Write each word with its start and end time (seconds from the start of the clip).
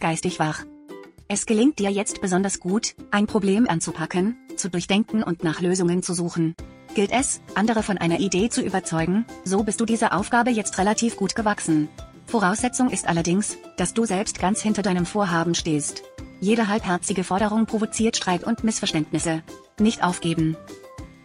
geistig 0.00 0.38
wach. 0.38 0.64
Es 1.28 1.46
gelingt 1.46 1.78
dir 1.78 1.90
jetzt 1.90 2.20
besonders 2.20 2.58
gut, 2.58 2.96
ein 3.10 3.26
Problem 3.26 3.68
anzupacken, 3.68 4.36
zu 4.56 4.68
durchdenken 4.68 5.22
und 5.22 5.44
nach 5.44 5.60
Lösungen 5.60 6.02
zu 6.02 6.12
suchen. 6.12 6.56
Gilt 6.94 7.12
es, 7.12 7.40
andere 7.54 7.84
von 7.84 7.98
einer 7.98 8.18
Idee 8.18 8.48
zu 8.48 8.62
überzeugen, 8.62 9.24
so 9.44 9.62
bist 9.62 9.80
du 9.80 9.84
dieser 9.84 10.16
Aufgabe 10.16 10.50
jetzt 10.50 10.76
relativ 10.78 11.16
gut 11.16 11.36
gewachsen. 11.36 11.88
Voraussetzung 12.26 12.90
ist 12.90 13.06
allerdings, 13.06 13.58
dass 13.76 13.94
du 13.94 14.04
selbst 14.04 14.40
ganz 14.40 14.60
hinter 14.60 14.82
deinem 14.82 15.06
Vorhaben 15.06 15.54
stehst. 15.54 16.02
Jede 16.40 16.68
halbherzige 16.68 17.22
Forderung 17.22 17.66
provoziert 17.66 18.16
Streit 18.16 18.44
und 18.44 18.64
Missverständnisse. 18.64 19.42
Nicht 19.78 20.02
aufgeben. 20.02 20.56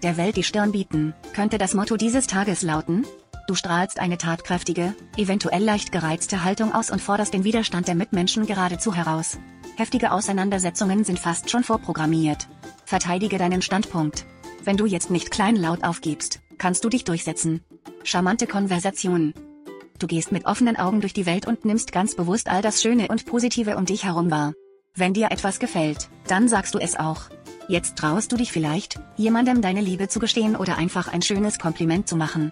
Der 0.04 0.18
Welt 0.18 0.36
die 0.36 0.44
Stirn 0.44 0.72
bieten, 0.72 1.16
könnte 1.34 1.58
das 1.58 1.74
Motto 1.74 1.98
dieses 1.98 2.28
Tages 2.28 2.62
lauten, 2.62 3.08
Du 3.48 3.54
strahlst 3.54 4.00
eine 4.00 4.18
tatkräftige, 4.18 4.96
eventuell 5.18 5.64
leicht 5.64 5.92
gereizte 5.92 6.44
Haltung 6.44 6.74
aus 6.74 6.90
und 6.90 7.00
forderst 7.00 7.34
den 7.34 7.44
Widerstand 7.44 7.88
der 7.88 7.94
Mitmenschen 7.94 8.48
geradezu 8.48 8.96
heraus. 8.96 9.38
Heftige 9.76 10.12
Auseinandersetzungen 10.12 11.04
sind 11.04 11.20
fast 11.20 11.52
schon 11.52 11.64
vorprogrammiert. 11.64 12.48
Verteidige 12.86 13.38
deinen 13.38 13.62
Standpunkt. 13.62 14.26
Wenn 14.64 14.78
du 14.78 14.88
jetzt 14.88 15.12
nicht 15.12 15.30
kleinlaut 15.30 15.84
aufgibst, 15.84 16.40
kannst 16.58 16.84
du 16.84 16.90
dich 16.90 17.04
durchsetzen. 17.04 17.64
Charmante 18.04 18.48
Konversation. 18.48 19.34
Du 20.00 20.08
gehst 20.08 20.32
mit 20.32 20.46
offenen 20.46 20.76
Augen 20.76 21.02
durch 21.02 21.14
die 21.14 21.28
Welt 21.28 21.46
und 21.46 21.66
nimmst 21.66 21.92
ganz 21.92 22.16
bewusst 22.16 22.50
all 22.50 22.64
das 22.64 22.82
Schöne 22.82 23.10
und 23.10 23.28
Positive 23.28 23.78
um 23.78 23.86
dich 23.86 24.06
herum 24.06 24.32
wahr. 24.32 24.54
Wenn 24.96 25.14
dir 25.14 25.32
etwas 25.32 25.60
gefällt, 25.60 26.10
dann 26.28 26.48
sagst 26.48 26.74
du 26.74 26.80
es 26.80 26.96
auch. 26.96 27.24
Jetzt 27.68 27.96
traust 27.96 28.32
du 28.32 28.38
dich 28.38 28.52
vielleicht, 28.52 29.00
jemandem 29.18 29.62
deine 29.62 29.82
Liebe 29.82 30.08
zu 30.08 30.20
gestehen 30.20 30.56
oder 30.56 30.78
einfach 30.78 31.08
ein 31.12 31.22
schönes 31.22 31.60
Kompliment 31.60 32.08
zu 32.08 32.16
machen. 32.16 32.52